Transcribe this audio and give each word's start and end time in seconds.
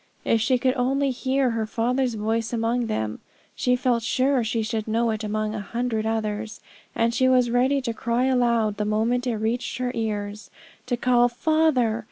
If 0.25 0.41
she 0.41 0.57
could 0.57 0.73
only 0.77 1.11
hear 1.11 1.51
her 1.51 1.67
father's 1.67 2.15
voice 2.15 2.51
among 2.51 2.87
them! 2.87 3.19
She 3.53 3.75
felt 3.75 4.01
sure 4.01 4.43
she 4.43 4.63
should 4.63 4.87
know 4.87 5.11
it 5.11 5.23
among 5.23 5.53
a 5.53 5.59
hundred 5.59 6.07
others, 6.07 6.59
and 6.95 7.13
she 7.13 7.29
was 7.29 7.51
ready 7.51 7.81
to 7.81 7.93
cry 7.93 8.25
aloud 8.25 8.77
the 8.77 8.83
moment 8.85 9.27
it 9.27 9.35
reached 9.37 9.77
her 9.77 9.91
ears 9.93 10.49
to 10.87 10.97
call 10.97 11.29
'Father!' 11.29 11.99